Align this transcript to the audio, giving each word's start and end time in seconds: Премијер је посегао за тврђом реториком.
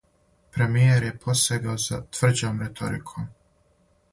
Премијер 0.55 1.03
је 1.07 1.11
посегао 1.25 1.75
за 1.85 1.99
тврђом 2.17 2.65
реториком. 2.67 3.29